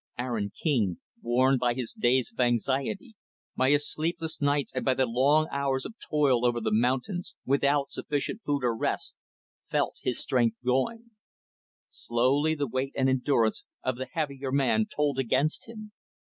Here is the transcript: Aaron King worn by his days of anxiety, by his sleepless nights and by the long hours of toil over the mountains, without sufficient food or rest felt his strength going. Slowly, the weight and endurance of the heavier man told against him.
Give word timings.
Aaron 0.17 0.49
King 0.63 0.97
worn 1.21 1.59
by 1.59 1.75
his 1.75 1.93
days 1.93 2.31
of 2.33 2.39
anxiety, 2.39 3.13
by 3.55 3.69
his 3.69 3.87
sleepless 3.87 4.41
nights 4.41 4.71
and 4.73 4.83
by 4.83 4.95
the 4.95 5.05
long 5.05 5.47
hours 5.51 5.85
of 5.85 5.93
toil 5.99 6.43
over 6.43 6.59
the 6.59 6.71
mountains, 6.73 7.35
without 7.45 7.91
sufficient 7.91 8.41
food 8.43 8.63
or 8.63 8.75
rest 8.75 9.15
felt 9.69 9.93
his 10.01 10.19
strength 10.19 10.57
going. 10.65 11.11
Slowly, 11.91 12.55
the 12.55 12.65
weight 12.67 12.93
and 12.97 13.09
endurance 13.09 13.63
of 13.83 13.97
the 13.97 14.07
heavier 14.07 14.51
man 14.51 14.87
told 14.87 15.19
against 15.19 15.69
him. 15.69 15.91